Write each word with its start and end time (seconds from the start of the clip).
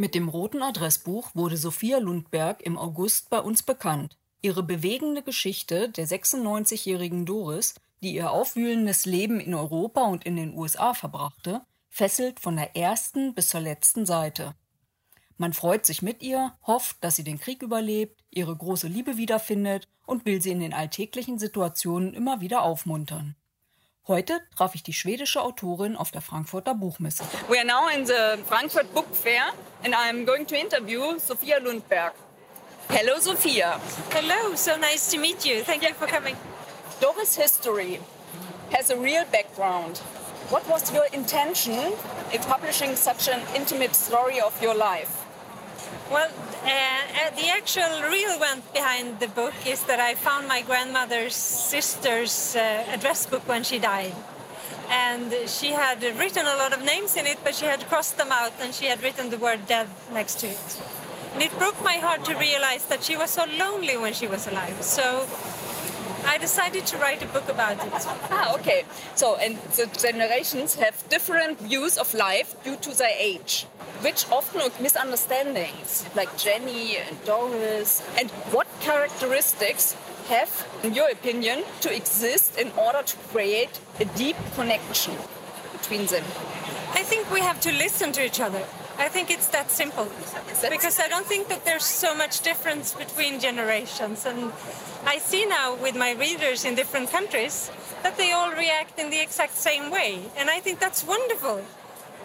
Mit 0.00 0.14
dem 0.14 0.28
roten 0.28 0.62
Adressbuch 0.62 1.34
wurde 1.34 1.56
Sophia 1.56 1.98
Lundberg 1.98 2.62
im 2.62 2.78
August 2.78 3.30
bei 3.30 3.40
uns 3.40 3.64
bekannt. 3.64 4.16
Ihre 4.40 4.62
bewegende 4.62 5.22
Geschichte 5.24 5.88
der 5.88 6.06
96-jährigen 6.06 7.26
Doris, 7.26 7.74
die 8.00 8.14
ihr 8.14 8.30
aufwühlendes 8.30 9.06
Leben 9.06 9.40
in 9.40 9.54
Europa 9.54 10.02
und 10.02 10.24
in 10.24 10.36
den 10.36 10.56
USA 10.56 10.94
verbrachte, 10.94 11.62
fesselt 11.90 12.38
von 12.38 12.54
der 12.54 12.76
ersten 12.76 13.34
bis 13.34 13.48
zur 13.48 13.58
letzten 13.58 14.06
Seite. 14.06 14.54
Man 15.36 15.52
freut 15.52 15.84
sich 15.84 16.00
mit 16.00 16.22
ihr, 16.22 16.52
hofft, 16.64 16.98
dass 17.02 17.16
sie 17.16 17.24
den 17.24 17.40
Krieg 17.40 17.60
überlebt, 17.62 18.22
ihre 18.30 18.54
große 18.54 18.86
Liebe 18.86 19.16
wiederfindet 19.16 19.88
und 20.06 20.26
will 20.26 20.40
sie 20.40 20.52
in 20.52 20.60
den 20.60 20.74
alltäglichen 20.74 21.40
Situationen 21.40 22.14
immer 22.14 22.40
wieder 22.40 22.62
aufmuntern. 22.62 23.34
Heute 24.08 24.40
traf 24.56 24.74
ich 24.74 24.82
die 24.82 24.94
schwedische 24.94 25.42
Autorin 25.42 25.94
auf 25.94 26.10
der 26.10 26.22
Frankfurter 26.22 26.74
Buchmesse. 26.74 27.22
We 27.46 27.58
are 27.58 27.66
now 27.66 27.90
in 27.94 28.06
the 28.06 28.42
Frankfurt 28.46 28.90
Book 28.94 29.14
Fair 29.14 29.52
and 29.84 29.94
I'm 29.94 30.24
going 30.24 30.46
to 30.46 30.56
interview 30.56 31.18
Sophia 31.18 31.58
Lundberg. 31.60 32.14
Hello, 32.88 33.20
Sophia. 33.20 33.78
Hello, 34.08 34.54
so 34.56 34.78
nice 34.78 35.10
to 35.10 35.18
meet 35.18 35.44
you. 35.44 35.62
Thank 35.62 35.82
you 35.82 35.92
for 35.92 36.06
coming. 36.06 36.36
Doris' 37.02 37.36
history 37.36 38.00
has 38.72 38.88
a 38.88 38.96
real 38.96 39.26
background. 39.30 39.98
What 40.48 40.66
was 40.70 40.90
your 40.90 41.04
intention 41.12 41.74
in 42.32 42.40
publishing 42.48 42.96
such 42.96 43.28
an 43.28 43.42
intimate 43.54 43.94
story 43.94 44.40
of 44.40 44.58
your 44.62 44.74
life? 44.74 45.27
Well, 46.10 46.30
uh, 46.64 46.68
uh, 46.68 47.30
the 47.36 47.48
actual 47.48 48.08
real 48.10 48.38
one 48.38 48.62
behind 48.72 49.20
the 49.20 49.28
book 49.28 49.54
is 49.66 49.84
that 49.84 50.00
I 50.00 50.14
found 50.14 50.48
my 50.48 50.62
grandmother's 50.62 51.34
sister's 51.34 52.56
uh, 52.56 52.84
address 52.88 53.26
book 53.26 53.46
when 53.46 53.62
she 53.62 53.78
died. 53.78 54.14
And 54.90 55.32
she 55.46 55.72
had 55.72 56.02
written 56.18 56.46
a 56.46 56.56
lot 56.56 56.72
of 56.72 56.82
names 56.82 57.16
in 57.16 57.26
it, 57.26 57.38
but 57.44 57.54
she 57.54 57.66
had 57.66 57.86
crossed 57.88 58.16
them 58.16 58.32
out 58.32 58.52
and 58.60 58.74
she 58.74 58.86
had 58.86 59.02
written 59.02 59.28
the 59.28 59.36
word 59.36 59.66
dead 59.66 59.88
next 60.12 60.40
to 60.40 60.46
it. 60.46 60.80
And 61.34 61.42
it 61.42 61.52
broke 61.58 61.82
my 61.84 61.94
heart 61.94 62.24
to 62.24 62.34
realize 62.34 62.86
that 62.86 63.02
she 63.02 63.16
was 63.16 63.30
so 63.30 63.44
lonely 63.58 63.96
when 63.98 64.14
she 64.14 64.26
was 64.26 64.48
alive. 64.48 64.82
So 64.82 65.28
I 66.28 66.36
decided 66.36 66.84
to 66.88 66.98
write 66.98 67.22
a 67.22 67.26
book 67.26 67.48
about 67.48 67.82
it. 67.86 67.92
Ah, 68.30 68.54
okay. 68.56 68.84
So, 69.14 69.36
and 69.36 69.56
the 69.76 69.86
generations 69.98 70.74
have 70.74 70.94
different 71.08 71.58
views 71.58 71.96
of 71.96 72.12
life 72.12 72.54
due 72.62 72.76
to 72.76 72.90
their 72.90 73.14
age, 73.18 73.64
which 74.02 74.30
often 74.30 74.60
misunderstandings, 74.78 76.04
like 76.14 76.36
Jenny 76.36 76.98
and 76.98 77.16
Doris. 77.24 78.02
And 78.18 78.30
what 78.52 78.66
characteristics 78.80 79.96
have, 80.28 80.50
in 80.82 80.92
your 80.92 81.08
opinion, 81.08 81.64
to 81.80 81.96
exist 81.96 82.58
in 82.58 82.72
order 82.76 83.02
to 83.02 83.16
create 83.32 83.80
a 83.98 84.04
deep 84.04 84.36
connection 84.54 85.14
between 85.72 86.04
them? 86.06 86.24
I 86.92 87.04
think 87.04 87.30
we 87.32 87.40
have 87.40 87.58
to 87.62 87.72
listen 87.72 88.12
to 88.12 88.22
each 88.22 88.38
other. 88.38 88.62
I 88.98 89.08
think 89.08 89.30
it's 89.30 89.46
that 89.48 89.70
simple. 89.70 90.08
because 90.68 90.98
I 90.98 91.08
don't 91.08 91.24
think 91.24 91.48
that 91.48 91.64
there's 91.64 91.84
so 91.84 92.14
much 92.14 92.40
difference 92.40 92.94
between 92.94 93.38
generations. 93.38 94.26
And 94.26 94.52
I 95.06 95.18
see 95.18 95.46
now 95.46 95.76
with 95.76 95.94
my 95.94 96.12
readers 96.12 96.64
in 96.64 96.74
different 96.74 97.10
countries 97.10 97.70
that 98.02 98.16
they 98.16 98.32
all 98.32 98.50
react 98.50 98.98
in 98.98 99.10
the 99.10 99.20
exact 99.20 99.56
same 99.56 99.90
way. 99.90 100.22
And 100.36 100.50
I 100.50 100.58
think 100.58 100.80
that's 100.80 101.04
wonderful 101.04 101.64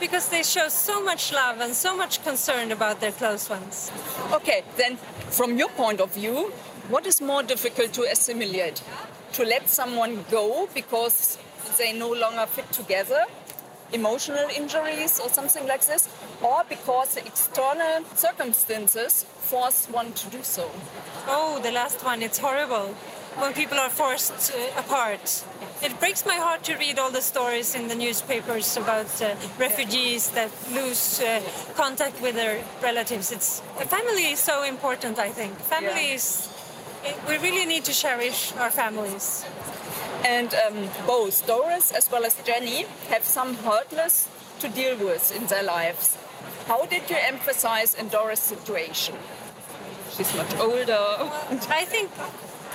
because 0.00 0.28
they 0.28 0.42
show 0.42 0.68
so 0.68 1.02
much 1.02 1.32
love 1.32 1.60
and 1.60 1.72
so 1.72 1.96
much 1.96 2.22
concern 2.24 2.72
about 2.72 3.00
their 3.00 3.12
close 3.12 3.48
ones. 3.48 3.92
Okay, 4.32 4.62
then 4.76 4.96
from 5.30 5.56
your 5.56 5.68
point 5.70 6.00
of 6.00 6.12
view, 6.12 6.52
what 6.88 7.06
is 7.06 7.20
more 7.20 7.42
difficult 7.42 7.92
to 7.94 8.02
assimilate? 8.02 8.82
To 9.34 9.44
let 9.44 9.68
someone 9.68 10.24
go 10.30 10.68
because 10.74 11.38
they 11.78 11.92
no 11.92 12.12
longer 12.12 12.46
fit 12.46 12.70
together, 12.72 13.24
emotional 13.92 14.48
injuries 14.56 15.20
or 15.20 15.28
something 15.28 15.66
like 15.66 15.84
this, 15.86 16.08
or 16.42 16.64
because 16.68 17.14
the 17.14 17.24
external 17.26 18.04
circumstances 18.14 19.24
force 19.38 19.86
one 19.90 20.12
to 20.12 20.28
do 20.30 20.42
so? 20.42 20.70
Oh, 21.28 21.60
the 21.62 21.72
last 21.72 22.04
one, 22.04 22.22
it's 22.22 22.38
horrible 22.38 22.94
when 23.36 23.52
people 23.52 23.78
are 23.78 23.90
forced 23.90 24.52
uh, 24.52 24.80
apart. 24.80 25.44
It 25.82 25.98
breaks 26.00 26.24
my 26.24 26.36
heart 26.36 26.62
to 26.64 26.76
read 26.76 26.98
all 26.98 27.10
the 27.10 27.20
stories 27.20 27.74
in 27.74 27.88
the 27.88 27.94
newspapers 27.94 28.76
about 28.76 29.10
uh, 29.22 29.34
refugees 29.58 30.30
that 30.30 30.50
lose 30.72 31.20
uh, 31.20 31.40
contact 31.74 32.20
with 32.22 32.34
their 32.34 32.64
relatives. 32.82 33.30
It's 33.30 33.60
family 33.88 34.32
is 34.32 34.38
so 34.40 34.62
important. 34.62 35.18
I 35.18 35.28
think 35.30 35.52
family 35.58 36.08
Yeah. 36.08 36.14
is. 36.14 36.48
We 37.28 37.36
really 37.38 37.66
need 37.66 37.84
to 37.84 37.92
cherish 37.92 38.52
our 38.58 38.70
families. 38.70 39.44
And 40.26 40.52
um, 40.66 40.88
both 41.06 41.46
Doris 41.46 41.92
as 41.92 42.10
well 42.10 42.24
as 42.24 42.34
Jenny 42.44 42.84
have 43.10 43.24
some 43.24 43.54
hurdles 43.54 44.28
to 44.60 44.68
deal 44.68 44.96
with 44.98 45.30
in 45.36 45.46
their 45.46 45.62
lives. 45.62 46.16
How 46.66 46.84
did 46.86 47.08
you 47.08 47.16
emphasize 47.16 47.94
in 47.94 48.08
Doris' 48.08 48.40
situation? 48.40 49.14
She's 50.16 50.34
much 50.34 50.52
older. 50.58 50.98
I 51.80 51.84
think. 51.84 52.10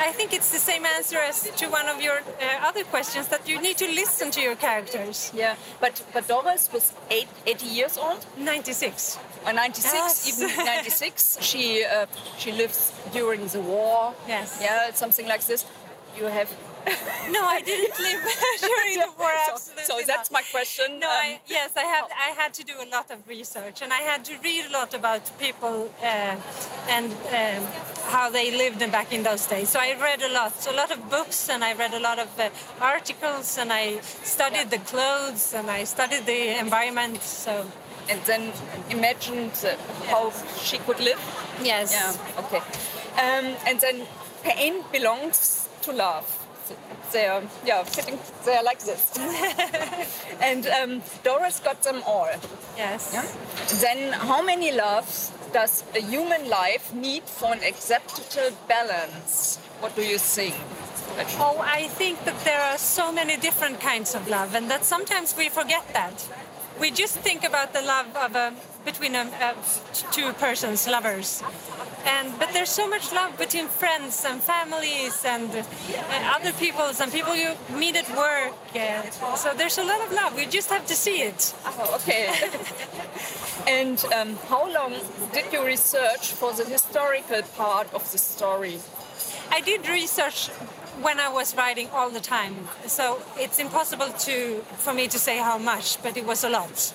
I 0.00 0.12
think 0.12 0.32
it's 0.32 0.52
the 0.52 0.58
same 0.58 0.86
answer 0.86 1.18
as 1.18 1.50
to 1.56 1.66
one 1.66 1.88
of 1.88 2.00
your 2.00 2.18
uh, 2.18 2.68
other 2.68 2.84
questions 2.84 3.26
that 3.28 3.48
you 3.48 3.60
need 3.60 3.76
to 3.78 3.86
listen 3.86 4.30
to 4.30 4.40
your 4.40 4.54
characters. 4.54 5.32
Yeah, 5.34 5.56
but 5.80 6.04
but 6.14 6.28
Doris 6.28 6.68
was 6.72 6.92
eight, 7.10 7.26
80 7.46 7.66
years 7.66 7.98
old, 7.98 8.24
96. 8.36 9.18
or 9.44 9.52
96, 9.52 9.94
Yes. 9.94 10.28
even 10.28 10.64
96. 10.64 11.38
She 11.40 11.84
uh, 11.84 12.06
she 12.38 12.52
lives 12.52 12.92
during 13.12 13.48
the 13.48 13.60
war. 13.60 14.14
Yes. 14.28 14.60
Yeah, 14.62 14.92
something 14.94 15.26
like 15.26 15.44
this. 15.46 15.64
You 16.16 16.26
have. 16.26 16.48
No, 17.36 17.42
I 17.44 17.60
didn't 17.60 17.98
live 17.98 18.22
during 18.60 18.94
the 19.04 19.10
war. 19.18 19.30
So- 19.46 19.52
Absolutely. 19.52 19.84
so 19.84 19.94
that's 20.06 20.30
not. 20.30 20.38
my 20.38 20.42
question. 20.50 20.98
No, 20.98 21.08
Um, 21.08 21.14
I, 21.26 21.40
yes, 21.46 21.70
I 21.76 21.82
had 21.94 22.04
I 22.28 22.30
had 22.40 22.54
to 22.54 22.64
do 22.64 22.74
a 22.80 22.88
lot 22.96 23.10
of 23.10 23.18
research, 23.28 23.82
and 23.82 23.92
I 23.92 24.02
had 24.12 24.24
to 24.30 24.34
read 24.48 24.64
a 24.70 24.72
lot 24.78 24.94
about 24.94 25.22
people 25.38 25.76
uh, 26.02 26.36
and 26.96 27.12
um, 27.40 27.62
how 28.14 28.30
they 28.30 28.50
lived 28.62 28.80
back 28.92 29.12
in 29.12 29.22
those 29.22 29.44
days. 29.46 29.68
So 29.68 29.78
I 29.80 29.90
read 30.08 30.22
a 30.22 30.32
lot, 30.38 30.52
so 30.62 30.70
a 30.72 30.78
lot 30.82 30.90
of 30.90 31.00
books, 31.10 31.48
and 31.50 31.62
I 31.62 31.72
read 31.74 31.92
a 31.94 32.00
lot 32.00 32.18
of 32.18 32.28
uh, 32.40 32.48
articles, 32.80 33.58
and 33.58 33.72
I 33.72 34.00
studied 34.24 34.70
the 34.70 34.78
clothes, 34.90 35.54
and 35.54 35.70
I 35.70 35.84
studied 35.84 36.24
the 36.26 36.58
environment. 36.58 37.22
So 37.22 37.52
and 38.10 38.20
then 38.24 38.52
imagined 38.88 39.52
uh, 39.64 39.76
how 40.10 40.32
she 40.62 40.78
could 40.78 40.98
live. 41.00 41.20
yes, 41.62 41.92
Yeah, 41.92 42.42
okay. 42.42 42.62
Um, 43.20 43.54
and 43.66 43.78
then 43.80 44.06
pain 44.42 44.82
belongs 44.92 45.68
to 45.82 45.92
love. 45.92 46.24
They're, 47.12 47.42
yeah, 47.64 47.84
fitting, 47.84 48.18
they're 48.44 48.62
like 48.62 48.80
this. 48.80 49.16
and 50.42 50.66
um, 50.66 51.02
Doris 51.24 51.60
got 51.60 51.82
them 51.82 52.02
all. 52.06 52.28
yes. 52.76 53.80
Then 53.80 54.12
how 54.12 54.42
many 54.42 54.72
loves 54.72 55.32
does 55.52 55.84
a 55.94 56.00
human 56.00 56.48
life 56.48 56.92
need 56.92 57.22
for 57.22 57.52
an 57.52 57.62
acceptable 57.62 58.56
balance? 58.68 59.56
What 59.80 59.96
do 59.96 60.02
you 60.02 60.18
think? 60.18 60.54
Oh, 61.40 61.58
I 61.60 61.88
think 61.88 62.24
that 62.24 62.38
there 62.44 62.60
are 62.60 62.78
so 62.78 63.10
many 63.10 63.36
different 63.36 63.80
kinds 63.80 64.14
of 64.14 64.28
love, 64.28 64.54
and 64.54 64.70
that 64.70 64.84
sometimes 64.84 65.34
we 65.36 65.48
forget 65.48 65.84
that. 65.92 66.28
We 66.80 66.90
just 66.90 67.18
think 67.18 67.44
about 67.44 67.72
the 67.72 67.82
love 67.82 68.14
of 68.16 68.36
a, 68.36 68.54
between 68.90 69.14
a, 69.14 69.24
a, 69.46 69.54
two 70.16 70.32
persons, 70.44 70.88
lovers, 70.88 71.42
and 72.06 72.26
but 72.38 72.48
there's 72.54 72.70
so 72.70 72.86
much 72.88 73.12
love 73.12 73.32
between 73.44 73.66
friends 73.82 74.24
and 74.28 74.40
families 74.40 75.16
and 75.34 75.48
uh, 75.50 76.36
other 76.36 76.52
peoples 76.64 77.00
and 77.00 77.12
people 77.12 77.34
you 77.44 77.50
meet 77.82 77.96
at 78.02 78.08
work. 78.16 78.54
Uh, 78.74 79.36
so 79.36 79.52
there's 79.58 79.78
a 79.78 79.84
lot 79.92 80.00
of 80.06 80.10
love. 80.20 80.30
We 80.34 80.46
just 80.46 80.70
have 80.70 80.86
to 80.86 80.94
see 80.94 81.18
it. 81.30 81.40
Oh, 81.66 81.98
okay. 81.98 82.24
and 83.76 83.96
um, 84.16 84.30
how 84.48 84.64
long 84.78 84.92
did 85.34 85.52
you 85.52 85.60
research 85.64 86.24
for 86.40 86.50
the 86.52 86.64
historical 86.64 87.42
part 87.62 87.92
of 87.92 88.10
the 88.12 88.18
story? 88.18 88.78
I 89.50 89.60
did 89.60 89.88
research 89.88 90.48
when 91.06 91.18
I 91.20 91.28
was 91.28 91.56
writing 91.56 91.88
all 91.92 92.10
the 92.10 92.24
time, 92.36 92.56
so 92.86 93.20
it's 93.36 93.58
impossible 93.58 94.10
to 94.26 94.36
for 94.84 94.92
me 94.94 95.08
to 95.08 95.18
say 95.18 95.36
how 95.38 95.58
much, 95.58 96.02
but 96.02 96.16
it 96.16 96.26
was 96.26 96.42
a 96.44 96.48
lot. 96.48 96.94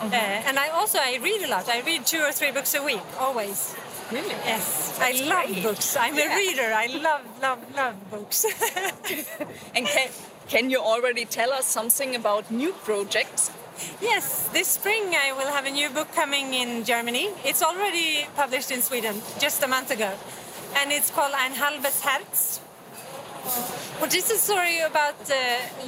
Uh, 0.00 0.14
and 0.14 0.58
I 0.58 0.68
also 0.68 0.98
I 0.98 1.18
read 1.22 1.42
a 1.42 1.48
lot. 1.48 1.68
I 1.68 1.80
read 1.80 2.06
two 2.06 2.20
or 2.20 2.32
three 2.32 2.52
books 2.52 2.74
a 2.74 2.82
week, 2.82 3.02
always. 3.18 3.74
Really? 4.12 4.28
Yes, 4.28 4.98
I 5.00 5.12
love 5.24 5.62
books. 5.62 5.96
I'm 5.96 6.14
a 6.14 6.36
reader. 6.36 6.72
I 6.72 6.86
love, 6.86 7.22
love, 7.42 7.58
love 7.76 8.10
books. 8.10 8.46
And 9.74 9.86
can, 9.86 10.08
can 10.48 10.70
you 10.70 10.80
already 10.80 11.24
tell 11.24 11.52
us 11.52 11.66
something 11.66 12.16
about 12.16 12.50
new 12.50 12.72
projects? 12.72 13.50
yes, 14.00 14.48
this 14.52 14.68
spring 14.68 15.14
I 15.14 15.32
will 15.32 15.52
have 15.52 15.66
a 15.66 15.70
new 15.70 15.90
book 15.90 16.12
coming 16.14 16.54
in 16.54 16.84
Germany. 16.84 17.30
It's 17.44 17.62
already 17.62 18.26
published 18.34 18.70
in 18.70 18.82
Sweden 18.82 19.20
just 19.38 19.62
a 19.62 19.68
month 19.68 19.90
ago, 19.90 20.12
and 20.76 20.90
it's 20.90 21.10
called 21.10 21.32
Ein 21.34 21.52
halbes 21.52 22.00
Herz. 22.00 22.60
Which 24.00 24.14
is 24.14 24.30
a 24.30 24.36
story 24.36 24.80
about 24.80 25.30
uh, 25.30 25.36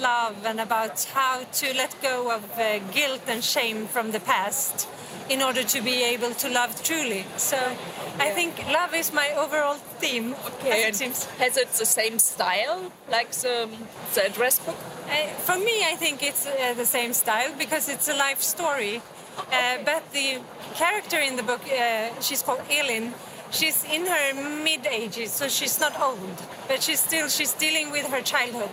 love 0.00 0.36
and 0.44 0.60
about 0.60 1.02
how 1.14 1.42
to 1.42 1.66
let 1.74 1.94
go 2.02 2.30
of 2.30 2.42
uh, 2.58 2.78
guilt 2.92 3.22
and 3.26 3.42
shame 3.42 3.86
from 3.86 4.12
the 4.12 4.20
past 4.20 4.88
in 5.28 5.42
order 5.42 5.62
to 5.62 5.80
be 5.82 6.02
able 6.04 6.30
to 6.30 6.48
love 6.48 6.82
truly. 6.82 7.24
So 7.36 7.58
I 8.18 8.30
think 8.30 8.52
love 8.72 8.94
is 8.94 9.12
my 9.12 9.30
overall 9.36 9.74
theme. 10.00 10.34
as 10.62 10.64
it 10.64 10.86
and 10.86 10.96
seems. 10.96 11.24
has 11.38 11.56
it 11.56 11.68
the 11.72 11.86
same 11.86 12.18
style 12.18 12.92
like 13.10 13.30
the, 13.32 13.68
the 14.14 14.26
address 14.26 14.58
book? 14.58 14.76
I, 15.08 15.26
for 15.46 15.58
me, 15.58 15.84
I 15.84 15.96
think 15.96 16.22
it's 16.22 16.46
uh, 16.46 16.74
the 16.74 16.86
same 16.86 17.12
style 17.12 17.52
because 17.58 17.88
it's 17.88 18.08
a 18.08 18.14
life 18.14 18.40
story. 18.40 19.02
Uh, 19.52 19.78
but 19.84 20.02
the 20.12 20.38
character 20.74 21.18
in 21.18 21.36
the 21.36 21.42
book, 21.42 21.60
uh, 21.70 22.08
she's 22.20 22.42
called 22.42 22.60
Elin. 22.70 23.12
She's 23.50 23.82
in 23.84 24.06
her 24.06 24.62
mid 24.62 24.86
ages, 24.86 25.32
so 25.32 25.48
she's 25.48 25.80
not 25.80 25.98
old, 25.98 26.42
but 26.68 26.82
she's 26.82 27.00
still 27.00 27.28
she's 27.28 27.54
dealing 27.54 27.90
with 27.90 28.06
her 28.06 28.20
childhood, 28.20 28.70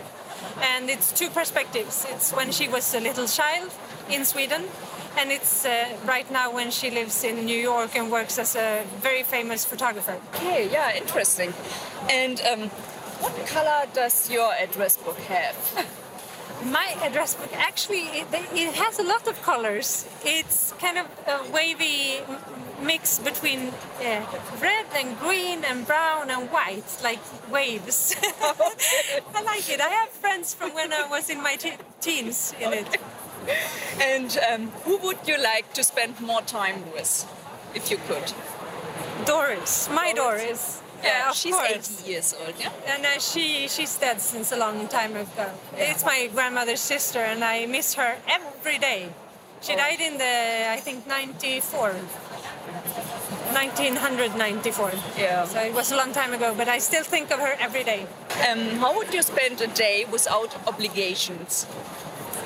and 0.61 0.89
it's 0.89 1.11
two 1.11 1.29
perspectives. 1.29 2.05
It's 2.09 2.33
when 2.33 2.51
she 2.51 2.67
was 2.67 2.93
a 2.93 2.99
little 2.99 3.25
child 3.25 3.71
in 4.09 4.25
Sweden, 4.25 4.63
and 5.17 5.31
it's 5.31 5.65
uh, 5.65 5.95
right 6.05 6.29
now 6.29 6.51
when 6.53 6.71
she 6.71 6.91
lives 6.91 7.23
in 7.23 7.45
New 7.45 7.57
York 7.57 7.95
and 7.95 8.11
works 8.11 8.37
as 8.37 8.55
a 8.55 8.83
very 8.99 9.23
famous 9.23 9.63
photographer. 9.63 10.19
Okay, 10.35 10.69
yeah, 10.69 10.95
interesting. 10.95 11.53
And 12.09 12.41
um, 12.41 12.69
what 13.21 13.47
color 13.47 13.85
does 13.93 14.29
your 14.29 14.53
address 14.53 14.97
book 14.97 15.17
have? 15.19 15.55
My 16.65 16.95
address 17.01 17.35
book 17.35 17.51
actually 17.53 18.07
it, 18.19 18.27
it 18.31 18.73
has 18.75 18.99
a 18.99 19.03
lot 19.03 19.27
of 19.27 19.41
colors. 19.41 20.05
It's 20.23 20.73
kind 20.79 20.97
of 20.97 21.05
a 21.27 21.51
wavy 21.51 22.21
mix 22.81 23.19
between 23.19 23.69
uh, 24.01 24.21
red 24.61 24.85
and 24.95 25.17
green 25.19 25.63
and 25.63 25.85
brown 25.87 26.29
and 26.29 26.49
white, 26.51 26.83
like 27.03 27.19
waves. 27.51 28.15
I 28.41 29.41
like 29.43 29.69
it. 29.69 29.79
I 29.81 29.89
have 29.89 30.09
friends 30.09 30.53
from 30.53 30.73
when 30.73 30.91
I 30.93 31.07
was 31.07 31.29
in 31.29 31.41
my 31.41 31.55
te- 31.55 31.77
teens 32.01 32.53
in 32.59 32.73
it. 32.73 32.97
And 34.01 34.37
um, 34.51 34.67
who 34.83 34.97
would 34.97 35.19
you 35.27 35.37
like 35.41 35.73
to 35.73 35.83
spend 35.83 36.19
more 36.21 36.41
time 36.41 36.83
with, 36.93 37.25
if 37.75 37.91
you 37.91 37.97
could? 38.07 38.33
Doris, 39.25 39.89
my 39.91 40.13
Doris. 40.13 40.81
Yeah, 41.03 41.29
of 41.29 41.35
she's 41.35 41.53
course. 41.53 42.01
80 42.01 42.09
years 42.11 42.33
old. 42.39 42.53
Yeah. 42.59 42.71
And 42.87 43.05
uh, 43.05 43.19
she 43.19 43.67
she's 43.67 43.95
dead 43.97 44.19
since 44.21 44.51
a 44.51 44.57
long 44.57 44.87
time 44.87 45.15
ago. 45.15 45.51
It's 45.77 46.03
my 46.03 46.29
grandmother's 46.33 46.79
sister, 46.79 47.19
and 47.19 47.43
I 47.43 47.65
miss 47.67 47.93
her 47.95 48.17
every 48.27 48.79
day. 48.79 49.09
She 49.61 49.73
Oh. 49.73 49.77
died 49.77 50.01
in 50.01 50.17
the 50.17 50.71
I 50.71 50.77
think 50.77 51.05
94, 51.05 51.93
1994. 53.53 54.91
Yeah. 55.17 55.45
So 55.45 55.59
it 55.61 55.73
was 55.73 55.91
a 55.91 55.95
long 55.95 56.11
time 56.11 56.33
ago, 56.33 56.53
but 56.57 56.67
I 56.67 56.79
still 56.79 57.03
think 57.03 57.31
of 57.31 57.39
her 57.39 57.55
every 57.59 57.83
day. 57.83 58.05
Um, 58.49 58.77
how 58.79 58.95
would 58.97 59.13
you 59.13 59.21
spend 59.21 59.61
a 59.61 59.67
day 59.67 60.05
without 60.11 60.55
obligations? 60.67 61.65